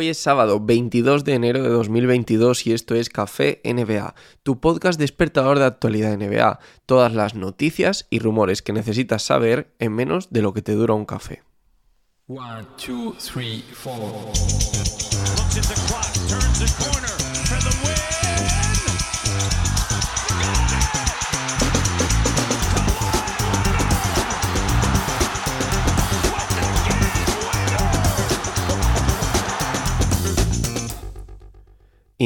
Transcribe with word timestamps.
Hoy 0.00 0.10
es 0.10 0.18
sábado 0.18 0.60
22 0.60 1.24
de 1.24 1.34
enero 1.34 1.60
de 1.60 1.70
2022 1.70 2.68
y 2.68 2.72
esto 2.72 2.94
es 2.94 3.08
Café 3.08 3.60
NBA, 3.64 4.14
tu 4.44 4.60
podcast 4.60 4.96
despertador 4.96 5.58
de 5.58 5.64
actualidad 5.64 6.16
NBA, 6.16 6.60
todas 6.86 7.12
las 7.12 7.34
noticias 7.34 8.06
y 8.08 8.20
rumores 8.20 8.62
que 8.62 8.72
necesitas 8.72 9.24
saber 9.24 9.74
en 9.80 9.92
menos 9.92 10.30
de 10.30 10.42
lo 10.42 10.52
que 10.52 10.62
te 10.62 10.74
dura 10.74 10.94
un 10.94 11.04
café. 11.04 11.42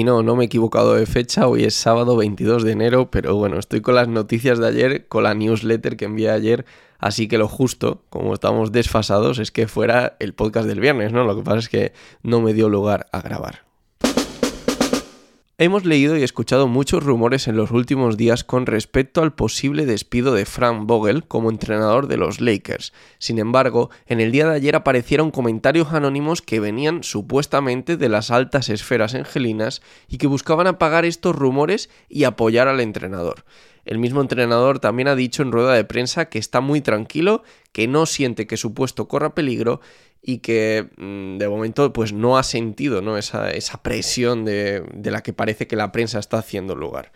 No, 0.05 0.23
no 0.23 0.37
me 0.37 0.45
he 0.45 0.47
equivocado 0.47 0.95
de 0.95 1.07
fecha, 1.07 1.47
hoy 1.47 1.65
es 1.65 1.75
sábado 1.75 2.17
22 2.17 2.65
de 2.65 2.73
enero, 2.73 3.11
pero 3.11 3.37
bueno, 3.37 3.59
estoy 3.59 3.81
con 3.81 3.95
las 3.95 4.09
noticias 4.09 4.59
de 4.59 4.67
ayer, 4.67 5.09
con 5.09 5.25
la 5.25 5.35
newsletter 5.35 5.97
que 5.97 6.07
envié 6.07 6.31
ayer, 6.31 6.65
así 6.99 7.29
que 7.29 7.39
lo 7.39 7.49
justo, 7.49 8.03
como 8.11 8.35
estamos 8.35 8.73
desfasados, 8.73 9.39
es 9.39 9.51
que 9.51 9.69
fuera 9.69 10.17
el 10.19 10.35
podcast 10.35 10.67
del 10.67 10.81
viernes, 10.81 11.13
¿no? 11.13 11.25
Lo 11.25 11.37
que 11.37 11.43
pasa 11.43 11.59
es 11.59 11.69
que 11.69 11.93
no 12.23 12.41
me 12.41 12.55
dio 12.55 12.69
lugar 12.69 13.07
a 13.13 13.21
grabar. 13.21 13.72
Hemos 15.65 15.85
leído 15.85 16.17
y 16.17 16.25
escuchado 16.25 16.67
muchos 16.67 17.05
rumores 17.05 17.47
en 17.47 17.57
los 17.57 17.71
últimos 17.71 18.17
días 18.17 18.43
con 18.43 18.67
respecto 18.67 19.23
al 19.23 19.33
posible 19.33 19.87
despido 19.87 20.35
de 20.35 20.45
Frank 20.45 20.89
Vogel 20.89 21.23
como 21.23 21.51
entrenador 21.51 22.09
de 22.09 22.17
los 22.17 22.41
Lakers. 22.41 22.93
Sin 23.21 23.39
embargo, 23.39 23.89
en 24.07 24.19
el 24.21 24.33
día 24.33 24.49
de 24.49 24.57
ayer 24.57 24.75
aparecieron 24.75 25.31
comentarios 25.31 25.93
anónimos 25.93 26.43
que 26.43 26.59
venían 26.59 27.05
supuestamente 27.05 27.97
de 27.97 28.09
las 28.09 28.33
altas 28.33 28.71
esferas 28.71 29.15
angelinas 29.15 29.83
y 30.09 30.19
que 30.19 30.27
buscaban 30.27 30.67
apagar 30.67 31.05
estos 31.05 31.37
rumores 31.37 31.91
y 32.09 32.25
apoyar 32.25 32.67
al 32.67 32.81
entrenador. 32.81 33.45
El 33.85 34.01
mismo 34.01 34.21
entrenador 34.21 34.81
también 34.81 35.07
ha 35.07 35.15
dicho 35.15 35.45
en 35.45 35.53
rueda 35.53 35.75
de 35.75 35.85
prensa 35.85 36.25
que 36.25 36.41
está 36.41 36.61
muy 36.61 36.81
tranquilo, 36.81 37.45
que 37.71 37.87
no 37.87 38.07
siente 38.07 38.49
que 38.49 38.57
su 38.57 38.75
puesto 38.75 39.07
corra 39.07 39.35
peligro 39.35 39.81
y 40.23 40.39
que 40.39 40.89
mm, 40.97 41.39
de 41.39 41.49
momento 41.49 41.93
pues 41.93 42.13
no 42.13 42.39
ha 42.39 42.45
sentido 42.45 43.03
¿no? 43.03 43.19
Esa, 43.19 43.51
esa 43.51 43.83
presión 43.83 44.45
de, 44.45 44.85
de, 44.95 45.11
la 45.11 45.23
que 45.23 45.33
parece 45.33 45.67
que 45.67 45.77
la 45.77 45.93
prensa 45.93 46.19
está 46.19 46.39
haciendo 46.39 46.77
lugar. 46.77 47.13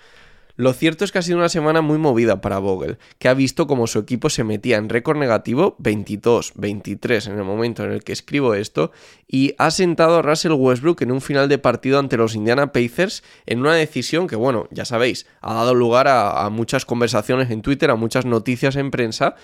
Lo 0.58 0.72
cierto 0.72 1.04
es 1.04 1.12
que 1.12 1.18
ha 1.18 1.22
sido 1.22 1.36
una 1.36 1.50
semana 1.50 1.82
muy 1.82 1.98
movida 1.98 2.40
para 2.40 2.58
Vogel, 2.58 2.96
que 3.18 3.28
ha 3.28 3.34
visto 3.34 3.66
como 3.66 3.86
su 3.86 3.98
equipo 3.98 4.30
se 4.30 4.42
metía 4.42 4.78
en 4.78 4.88
récord 4.88 5.18
negativo 5.18 5.76
22-23 5.78 7.26
en 7.26 7.38
el 7.38 7.44
momento 7.44 7.84
en 7.84 7.92
el 7.92 8.02
que 8.02 8.12
escribo 8.12 8.54
esto 8.54 8.90
y 9.28 9.54
ha 9.58 9.70
sentado 9.70 10.16
a 10.16 10.22
Russell 10.22 10.52
Westbrook 10.52 11.02
en 11.02 11.12
un 11.12 11.20
final 11.20 11.50
de 11.50 11.58
partido 11.58 11.98
ante 11.98 12.16
los 12.16 12.34
Indiana 12.34 12.72
Pacers 12.72 13.22
en 13.44 13.60
una 13.60 13.74
decisión 13.74 14.26
que, 14.26 14.36
bueno, 14.36 14.66
ya 14.70 14.86
sabéis, 14.86 15.26
ha 15.42 15.52
dado 15.52 15.74
lugar 15.74 16.08
a, 16.08 16.46
a 16.46 16.48
muchas 16.48 16.86
conversaciones 16.86 17.50
en 17.50 17.60
Twitter, 17.60 17.90
a 17.90 17.96
muchas 17.96 18.24
noticias 18.24 18.76
en 18.76 18.90
prensa 18.90 19.36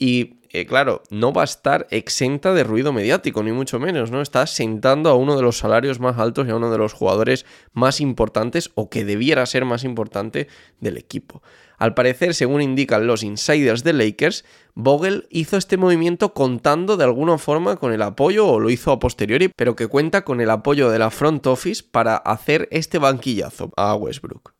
y 0.00 0.40
eh, 0.48 0.66
claro, 0.66 1.02
no 1.10 1.32
va 1.32 1.42
a 1.42 1.44
estar 1.44 1.86
exenta 1.90 2.52
de 2.52 2.64
ruido 2.64 2.92
mediático, 2.92 3.42
ni 3.44 3.52
mucho 3.52 3.78
menos, 3.78 4.10
¿no? 4.10 4.20
Está 4.20 4.48
sentando 4.48 5.08
a 5.08 5.14
uno 5.14 5.36
de 5.36 5.42
los 5.42 5.58
salarios 5.58 6.00
más 6.00 6.18
altos 6.18 6.48
y 6.48 6.50
a 6.50 6.56
uno 6.56 6.72
de 6.72 6.78
los 6.78 6.92
jugadores 6.92 7.46
más 7.72 8.00
importantes, 8.00 8.70
o 8.74 8.90
que 8.90 9.04
debiera 9.04 9.46
ser 9.46 9.64
más 9.64 9.84
importante, 9.84 10.48
del 10.80 10.96
equipo. 10.96 11.42
Al 11.78 11.94
parecer, 11.94 12.34
según 12.34 12.62
indican 12.62 13.06
los 13.06 13.22
insiders 13.22 13.84
de 13.84 13.92
Lakers, 13.92 14.44
Vogel 14.74 15.28
hizo 15.30 15.56
este 15.56 15.76
movimiento 15.76 16.34
contando 16.34 16.96
de 16.96 17.04
alguna 17.04 17.38
forma 17.38 17.76
con 17.76 17.92
el 17.92 18.02
apoyo, 18.02 18.48
o 18.48 18.58
lo 18.58 18.70
hizo 18.70 18.90
a 18.90 18.98
posteriori, 18.98 19.52
pero 19.54 19.76
que 19.76 19.86
cuenta 19.86 20.24
con 20.24 20.40
el 20.40 20.50
apoyo 20.50 20.90
de 20.90 20.98
la 20.98 21.10
front 21.10 21.46
office 21.46 21.84
para 21.88 22.16
hacer 22.16 22.68
este 22.72 22.98
banquillazo 22.98 23.70
a 23.76 23.94
Westbrook. 23.94 24.54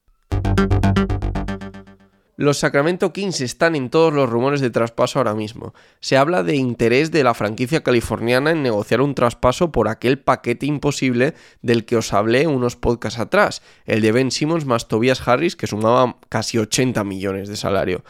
Los 2.40 2.56
Sacramento 2.56 3.12
Kings 3.12 3.42
están 3.42 3.76
en 3.76 3.90
todos 3.90 4.14
los 4.14 4.26
rumores 4.26 4.62
de 4.62 4.70
traspaso 4.70 5.18
ahora 5.18 5.34
mismo. 5.34 5.74
Se 6.00 6.16
habla 6.16 6.42
de 6.42 6.56
interés 6.56 7.10
de 7.10 7.22
la 7.22 7.34
franquicia 7.34 7.82
californiana 7.82 8.52
en 8.52 8.62
negociar 8.62 9.02
un 9.02 9.14
traspaso 9.14 9.72
por 9.72 9.88
aquel 9.88 10.18
paquete 10.18 10.64
imposible 10.64 11.34
del 11.60 11.84
que 11.84 11.98
os 11.98 12.14
hablé 12.14 12.46
unos 12.46 12.76
podcasts 12.76 13.20
atrás, 13.20 13.60
el 13.84 14.00
de 14.00 14.12
Ben 14.12 14.30
Simmons 14.30 14.64
más 14.64 14.88
Tobias 14.88 15.28
Harris, 15.28 15.54
que 15.54 15.66
sumaba 15.66 16.16
casi 16.30 16.56
80 16.56 17.04
millones 17.04 17.46
de 17.50 17.56
salario. 17.56 18.04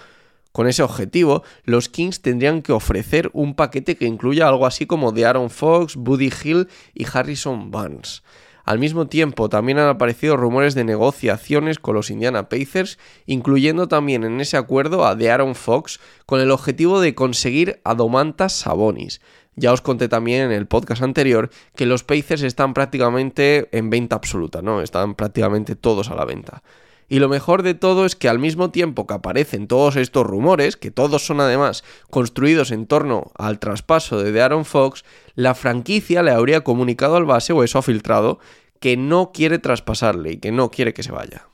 Con 0.52 0.68
ese 0.68 0.84
objetivo, 0.84 1.42
los 1.64 1.88
Kings 1.88 2.22
tendrían 2.22 2.62
que 2.62 2.70
ofrecer 2.70 3.30
un 3.32 3.56
paquete 3.56 3.96
que 3.96 4.06
incluya 4.06 4.46
algo 4.46 4.64
así 4.64 4.86
como 4.86 5.10
de 5.10 5.26
Aaron 5.26 5.50
Fox, 5.50 5.96
Buddy 5.96 6.32
Hill 6.44 6.68
y 6.94 7.04
Harrison 7.12 7.72
Barnes. 7.72 8.22
Al 8.64 8.78
mismo 8.78 9.06
tiempo, 9.06 9.48
también 9.48 9.78
han 9.78 9.88
aparecido 9.88 10.36
rumores 10.36 10.74
de 10.74 10.84
negociaciones 10.84 11.78
con 11.78 11.94
los 11.94 12.10
Indiana 12.10 12.48
Pacers, 12.48 12.98
incluyendo 13.26 13.88
también 13.88 14.24
en 14.24 14.40
ese 14.40 14.56
acuerdo 14.56 15.04
a 15.04 15.14
De'Aaron 15.14 15.54
Fox 15.54 16.00
con 16.26 16.40
el 16.40 16.50
objetivo 16.50 17.00
de 17.00 17.14
conseguir 17.14 17.80
a 17.84 17.94
Domantas 17.94 18.52
Sabonis. 18.52 19.20
Ya 19.56 19.72
os 19.72 19.80
conté 19.80 20.08
también 20.08 20.42
en 20.42 20.52
el 20.52 20.66
podcast 20.66 21.02
anterior 21.02 21.50
que 21.74 21.86
los 21.86 22.04
Pacers 22.04 22.42
están 22.42 22.72
prácticamente 22.72 23.68
en 23.76 23.90
venta 23.90 24.16
absoluta, 24.16 24.62
¿no? 24.62 24.80
Están 24.80 25.14
prácticamente 25.14 25.76
todos 25.76 26.10
a 26.10 26.14
la 26.14 26.24
venta. 26.24 26.62
Y 27.12 27.18
lo 27.18 27.28
mejor 27.28 27.64
de 27.64 27.74
todo 27.74 28.06
es 28.06 28.14
que 28.14 28.28
al 28.28 28.38
mismo 28.38 28.70
tiempo 28.70 29.08
que 29.08 29.14
aparecen 29.14 29.66
todos 29.66 29.96
estos 29.96 30.24
rumores, 30.24 30.76
que 30.76 30.92
todos 30.92 31.26
son 31.26 31.40
además 31.40 31.82
construidos 32.08 32.70
en 32.70 32.86
torno 32.86 33.32
al 33.34 33.58
traspaso 33.58 34.22
de 34.22 34.40
Aaron 34.40 34.64
Fox, 34.64 35.04
la 35.34 35.56
franquicia 35.56 36.22
le 36.22 36.30
habría 36.30 36.62
comunicado 36.62 37.16
al 37.16 37.24
base, 37.24 37.52
o 37.52 37.64
eso 37.64 37.80
ha 37.80 37.82
filtrado, 37.82 38.38
que 38.78 38.96
no 38.96 39.32
quiere 39.32 39.58
traspasarle 39.58 40.34
y 40.34 40.36
que 40.36 40.52
no 40.52 40.70
quiere 40.70 40.94
que 40.94 41.02
se 41.02 41.10
vaya. 41.10 41.48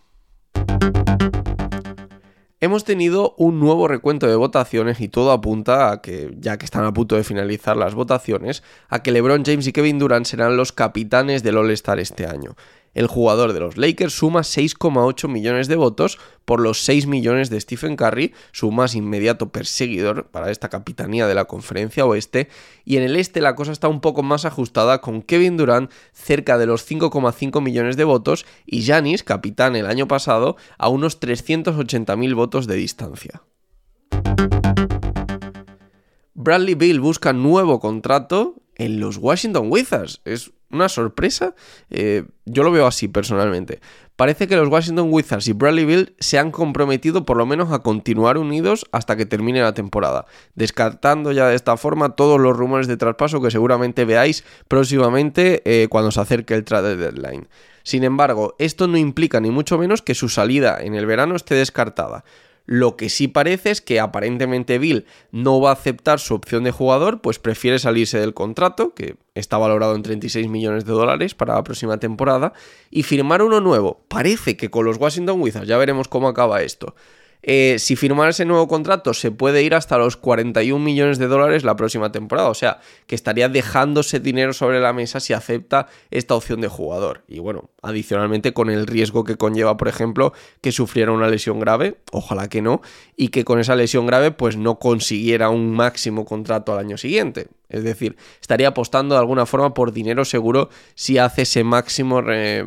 Hemos 2.60 2.84
tenido 2.84 3.34
un 3.38 3.58
nuevo 3.58 3.88
recuento 3.88 4.26
de 4.26 4.36
votaciones 4.36 5.00
y 5.00 5.08
todo 5.08 5.32
apunta 5.32 5.90
a 5.90 6.02
que, 6.02 6.34
ya 6.38 6.58
que 6.58 6.66
están 6.66 6.84
a 6.84 6.92
punto 6.92 7.16
de 7.16 7.24
finalizar 7.24 7.78
las 7.78 7.94
votaciones, 7.94 8.62
a 8.88 9.02
que 9.02 9.10
LeBron 9.10 9.44
James 9.44 9.66
y 9.66 9.72
Kevin 9.72 9.98
Durant 9.98 10.26
serán 10.26 10.58
los 10.58 10.72
capitanes 10.72 11.42
del 11.42 11.56
All-Star 11.56 11.98
este 11.98 12.26
año 12.26 12.56
el 12.96 13.08
jugador 13.08 13.52
de 13.52 13.60
los 13.60 13.76
Lakers 13.76 14.14
suma 14.14 14.40
6,8 14.40 15.28
millones 15.28 15.68
de 15.68 15.76
votos 15.76 16.18
por 16.46 16.60
los 16.60 16.82
6 16.82 17.06
millones 17.06 17.50
de 17.50 17.60
Stephen 17.60 17.94
Curry, 17.94 18.32
su 18.52 18.72
más 18.72 18.94
inmediato 18.94 19.50
perseguidor 19.50 20.28
para 20.28 20.50
esta 20.50 20.70
capitanía 20.70 21.26
de 21.26 21.34
la 21.34 21.44
conferencia 21.44 22.06
oeste, 22.06 22.48
y 22.86 22.96
en 22.96 23.02
el 23.02 23.16
este 23.16 23.42
la 23.42 23.54
cosa 23.54 23.72
está 23.72 23.88
un 23.88 24.00
poco 24.00 24.22
más 24.22 24.46
ajustada 24.46 25.02
con 25.02 25.20
Kevin 25.20 25.58
Durant 25.58 25.90
cerca 26.14 26.56
de 26.56 26.64
los 26.64 26.90
5,5 26.90 27.60
millones 27.60 27.98
de 27.98 28.04
votos 28.04 28.46
y 28.64 28.86
Janis, 28.86 29.22
capitán 29.22 29.76
el 29.76 29.86
año 29.86 30.08
pasado, 30.08 30.56
a 30.78 30.88
unos 30.88 31.20
380.000 31.20 32.34
votos 32.34 32.66
de 32.66 32.76
distancia. 32.76 33.42
Bradley 36.32 36.74
Bill 36.74 37.00
busca 37.00 37.34
nuevo 37.34 37.78
contrato 37.78 38.54
en 38.74 39.00
los 39.00 39.18
Washington 39.18 39.66
Wizards. 39.70 40.22
Es 40.24 40.52
una 40.70 40.88
sorpresa. 40.88 41.54
Eh, 41.90 42.24
yo 42.44 42.62
lo 42.62 42.70
veo 42.70 42.86
así 42.86 43.08
personalmente. 43.08 43.80
Parece 44.16 44.48
que 44.48 44.56
los 44.56 44.68
Washington 44.68 45.08
Wizards 45.10 45.46
y 45.46 45.52
Bradley 45.52 45.84
Bill 45.84 46.14
se 46.18 46.38
han 46.38 46.50
comprometido 46.50 47.26
por 47.26 47.36
lo 47.36 47.44
menos 47.44 47.70
a 47.70 47.80
continuar 47.80 48.38
unidos 48.38 48.86
hasta 48.90 49.14
que 49.14 49.26
termine 49.26 49.60
la 49.60 49.74
temporada, 49.74 50.24
descartando 50.54 51.32
ya 51.32 51.48
de 51.48 51.54
esta 51.54 51.76
forma 51.76 52.16
todos 52.16 52.40
los 52.40 52.56
rumores 52.56 52.86
de 52.86 52.96
traspaso 52.96 53.42
que 53.42 53.50
seguramente 53.50 54.06
veáis 54.06 54.42
próximamente 54.68 55.62
eh, 55.66 55.88
cuando 55.88 56.10
se 56.10 56.20
acerque 56.20 56.54
el 56.54 56.64
trade 56.64 56.96
deadline. 56.96 57.46
Sin 57.82 58.04
embargo, 58.04 58.56
esto 58.58 58.88
no 58.88 58.96
implica 58.96 59.38
ni 59.38 59.50
mucho 59.50 59.78
menos 59.78 60.00
que 60.00 60.14
su 60.14 60.28
salida 60.30 60.78
en 60.80 60.94
el 60.94 61.04
verano 61.04 61.36
esté 61.36 61.54
descartada. 61.54 62.24
Lo 62.66 62.96
que 62.96 63.08
sí 63.08 63.28
parece 63.28 63.70
es 63.70 63.80
que 63.80 64.00
aparentemente 64.00 64.78
Bill 64.78 65.06
no 65.30 65.60
va 65.60 65.70
a 65.70 65.74
aceptar 65.74 66.18
su 66.18 66.34
opción 66.34 66.64
de 66.64 66.72
jugador, 66.72 67.20
pues 67.20 67.38
prefiere 67.38 67.78
salirse 67.78 68.18
del 68.18 68.34
contrato, 68.34 68.92
que 68.92 69.16
está 69.34 69.56
valorado 69.56 69.94
en 69.94 70.02
36 70.02 70.48
millones 70.48 70.84
de 70.84 70.92
dólares 70.92 71.34
para 71.34 71.54
la 71.54 71.64
próxima 71.64 71.98
temporada, 71.98 72.52
y 72.90 73.04
firmar 73.04 73.42
uno 73.42 73.60
nuevo. 73.60 74.00
Parece 74.08 74.56
que 74.56 74.68
con 74.68 74.84
los 74.84 74.98
Washington 74.98 75.40
Wizards, 75.40 75.68
ya 75.68 75.78
veremos 75.78 76.08
cómo 76.08 76.26
acaba 76.28 76.62
esto. 76.62 76.94
Eh, 77.48 77.76
si 77.78 77.94
firmar 77.94 78.28
ese 78.28 78.44
nuevo 78.44 78.66
contrato 78.66 79.14
se 79.14 79.30
puede 79.30 79.62
ir 79.62 79.76
hasta 79.76 79.98
los 79.98 80.16
41 80.16 80.84
millones 80.84 81.18
de 81.18 81.28
dólares 81.28 81.62
la 81.62 81.76
próxima 81.76 82.10
temporada. 82.10 82.48
O 82.48 82.54
sea, 82.54 82.80
que 83.06 83.14
estaría 83.14 83.48
dejándose 83.48 84.18
dinero 84.18 84.52
sobre 84.52 84.80
la 84.80 84.92
mesa 84.92 85.20
si 85.20 85.32
acepta 85.32 85.86
esta 86.10 86.34
opción 86.34 86.60
de 86.60 86.66
jugador. 86.66 87.22
Y 87.28 87.38
bueno, 87.38 87.70
adicionalmente 87.82 88.52
con 88.52 88.68
el 88.68 88.88
riesgo 88.88 89.22
que 89.22 89.36
conlleva, 89.36 89.76
por 89.76 89.86
ejemplo, 89.86 90.32
que 90.60 90.72
sufriera 90.72 91.12
una 91.12 91.28
lesión 91.28 91.60
grave, 91.60 91.98
ojalá 92.10 92.48
que 92.48 92.62
no, 92.62 92.82
y 93.16 93.28
que 93.28 93.44
con 93.44 93.60
esa 93.60 93.76
lesión 93.76 94.06
grave 94.06 94.32
pues 94.32 94.56
no 94.56 94.80
consiguiera 94.80 95.48
un 95.48 95.70
máximo 95.70 96.24
contrato 96.24 96.72
al 96.72 96.80
año 96.80 96.98
siguiente. 96.98 97.46
Es 97.68 97.84
decir, 97.84 98.16
estaría 98.40 98.68
apostando 98.68 99.14
de 99.14 99.20
alguna 99.20 99.46
forma 99.46 99.72
por 99.72 99.92
dinero 99.92 100.24
seguro 100.24 100.68
si 100.96 101.18
hace 101.18 101.42
ese 101.42 101.62
máximo 101.62 102.24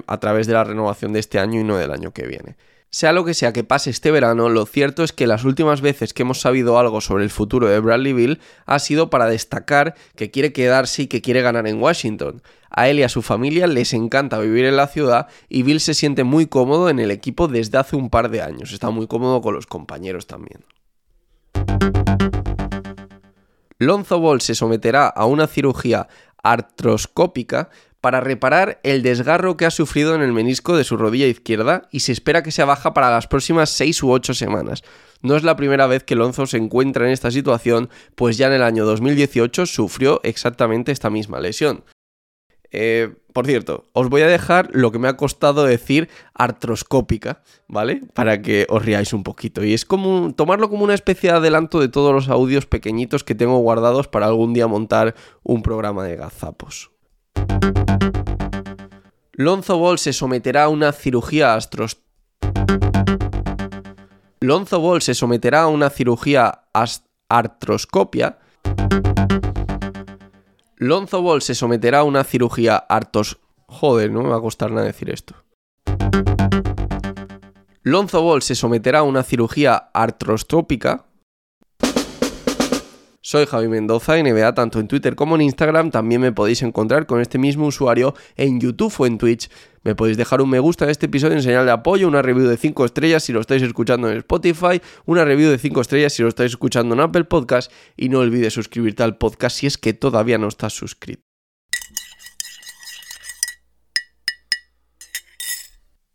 a 0.08 0.20
través 0.20 0.48
de 0.48 0.54
la 0.54 0.64
renovación 0.64 1.12
de 1.12 1.20
este 1.20 1.38
año 1.38 1.60
y 1.60 1.66
no 1.66 1.76
del 1.76 1.92
año 1.92 2.12
que 2.12 2.26
viene. 2.26 2.56
Sea 2.92 3.14
lo 3.14 3.24
que 3.24 3.36
sea 3.36 3.54
que 3.54 3.64
pase 3.64 3.92
este 3.92 4.10
verano, 4.10 4.50
lo 4.50 4.66
cierto 4.66 5.04
es 5.04 5.14
que 5.14 5.28
las 5.28 5.44
últimas 5.44 5.82
veces 5.82 6.12
que 6.12 6.24
hemos 6.24 6.42
sabido 6.42 6.80
algo 6.80 7.02
sobre 7.02 7.24
el 7.24 7.30
futuro 7.30 7.68
de 7.68 7.80
Bradley 7.80 8.14
Bill 8.14 8.40
ha 8.66 8.80
sido 8.80 9.12
para 9.12 9.28
destacar 9.28 9.94
que 10.16 10.32
quiere 10.32 10.54
quedarse 10.54 11.04
y 11.04 11.08
que 11.08 11.22
quiere 11.22 11.44
ganar 11.44 11.68
en 11.68 11.80
Washington. 11.80 12.42
A 12.72 12.90
él 12.90 12.98
y 12.98 13.04
a 13.04 13.10
su 13.10 13.22
familia 13.22 13.68
les 13.68 13.94
encanta 13.94 14.40
vivir 14.40 14.66
en 14.66 14.76
la 14.76 14.88
ciudad 14.88 15.28
y 15.50 15.62
Bill 15.62 15.82
se 15.82 15.94
siente 15.94 16.24
muy 16.24 16.48
cómodo 16.48 16.90
en 16.90 16.98
el 16.98 17.12
equipo 17.12 17.48
desde 17.48 17.78
hace 17.78 17.96
un 17.96 18.10
par 18.10 18.32
de 18.32 18.42
años. 18.42 18.74
Está 18.74 18.90
muy 18.90 19.06
cómodo 19.06 19.42
con 19.42 19.54
los 19.54 19.68
compañeros 19.68 20.26
también. 20.26 20.66
Lonzo 23.78 24.20
Ball 24.20 24.42
se 24.42 24.56
someterá 24.56 25.08
a 25.08 25.26
una 25.26 25.46
cirugía 25.46 26.08
artroscópica 26.42 27.70
para 28.02 28.22
reparar 28.22 28.80
el 28.84 29.02
desgarro 29.04 29.58
que 29.58 29.66
ha 29.66 29.72
sufrido 29.72 30.16
en 30.16 30.22
el 30.22 30.32
menisco 30.32 30.76
de 30.76 30.84
su 30.84 30.98
rodilla 30.98 31.28
izquierda 31.28 31.88
y 31.92 32.02
se 32.02 32.12
espera 32.12 32.44
que 32.44 32.52
sea 32.52 32.66
baja 32.66 32.94
para 32.94 33.12
las 33.12 33.28
próximas 33.28 33.70
6 33.72 34.04
u 34.04 34.12
8 34.12 34.34
semanas. 34.34 34.84
No 35.22 35.36
es 35.36 35.44
la 35.44 35.58
primera 35.58 35.88
vez 35.88 36.04
que 36.04 36.16
Lonzo 36.16 36.46
se 36.46 36.58
encuentra 36.58 37.06
en 37.06 37.12
esta 37.12 37.32
situación, 37.32 37.90
pues 38.16 38.38
ya 38.38 38.48
en 38.48 38.54
el 38.54 38.64
año 38.64 38.86
2018 38.86 39.66
sufrió 39.66 40.22
exactamente 40.24 40.92
esta 40.92 41.10
misma 41.10 41.42
lesión. 41.42 41.84
Eh, 42.72 43.16
por 43.34 43.48
cierto, 43.48 43.86
os 43.94 44.10
voy 44.10 44.22
a 44.22 44.28
dejar 44.28 44.70
lo 44.74 44.92
que 44.92 45.00
me 45.00 45.08
ha 45.08 45.18
costado 45.18 45.64
decir 45.64 46.08
artroscópica, 46.34 47.42
¿vale? 47.68 48.04
Para 48.14 48.42
que 48.42 48.68
os 48.70 48.86
riáis 48.86 49.12
un 49.14 49.24
poquito. 49.24 49.64
Y 49.64 49.74
es 49.74 49.86
como 49.86 50.34
tomarlo 50.36 50.70
como 50.70 50.84
una 50.84 50.94
especie 50.94 51.32
de 51.32 51.38
adelanto 51.38 51.80
de 51.80 51.90
todos 51.90 52.14
los 52.14 52.30
audios 52.30 52.66
pequeñitos 52.66 53.24
que 53.24 53.36
tengo 53.36 53.58
guardados 53.58 54.08
para 54.08 54.28
algún 54.28 54.54
día 54.54 54.68
montar 54.68 55.16
un 55.44 55.64
programa 55.64 56.04
de 56.04 56.16
gazapos. 56.16 56.92
Lonzo 59.42 59.78
Ball 59.78 59.98
se 59.98 60.12
someterá 60.12 60.66
a 60.66 60.68
una 60.68 60.92
cirugía 60.92 61.56
astros... 61.56 62.02
Lonzo 64.42 64.82
Ball 64.82 65.02
se 65.02 65.14
someterá 65.14 65.62
a 65.62 65.68
una 65.68 65.90
cirugía 65.90 66.64
artroscopia. 67.30 68.38
Lonzo 70.76 71.22
Ball 71.22 71.42
se 71.42 71.56
someterá 71.56 72.00
a 72.00 72.04
una 72.04 72.26
cirugía 72.26 72.76
artos... 72.76 73.40
Joder, 73.68 74.12
no 74.12 74.24
me 74.24 74.30
va 74.30 74.36
a 74.36 74.42
costar 74.42 74.72
nada 74.72 74.88
decir 74.88 75.10
esto. 75.10 75.36
Lonzo 77.82 78.22
Ball 78.22 78.42
se 78.42 78.56
someterá 78.56 79.00
a 79.00 79.04
una 79.04 79.24
cirugía 79.24 79.90
artrostópica 79.94 81.06
soy 83.22 83.46
Javi 83.46 83.68
Mendoza, 83.68 84.16
NBA, 84.22 84.54
tanto 84.54 84.80
en 84.80 84.88
Twitter 84.88 85.16
como 85.16 85.36
en 85.36 85.42
Instagram. 85.42 85.92
También 85.92 86.22
me 86.22 86.32
podéis 86.32 86.62
encontrar 86.62 87.06
con 87.06 87.22
este 87.22 87.38
mismo 87.38 87.68
usuario 87.68 88.14
en 88.36 88.60
YouTube 88.60 88.94
o 88.98 89.06
en 89.06 89.18
Twitch. 89.18 89.50
Me 89.84 89.96
podéis 89.96 90.18
dejar 90.18 90.42
un 90.42 90.50
me 90.50 90.60
gusta 90.60 90.86
en 90.86 90.92
este 90.92 91.06
episodio 91.06 91.36
en 91.36 91.44
señal 91.44 91.66
de 91.66 91.72
apoyo, 91.72 92.08
una 92.08 92.22
review 92.22 92.48
de 92.48 92.58
5 92.58 92.86
estrellas 92.86 93.24
si 93.24 93.34
lo 93.34 93.40
estáis 93.40 93.62
escuchando 93.62 94.10
en 94.10 94.18
Spotify, 94.18 94.82
una 95.06 95.24
review 95.24 95.50
de 95.50 95.58
5 95.58 95.82
estrellas 95.82 96.14
si 96.14 96.22
lo 96.22 96.30
estáis 96.30 96.52
escuchando 96.52 96.96
en 96.96 97.02
Apple 97.02 97.26
Podcast 97.26 97.72
y 97.96 98.10
no 98.10 98.20
olvides 98.20 98.54
suscribirte 98.54 99.04
al 99.04 99.18
podcast 99.18 99.58
si 99.58 99.68
es 99.68 99.78
que 99.78 99.94
todavía 99.94 100.38
no 100.38 100.48
estás 100.48 100.74
suscrito. 100.74 101.29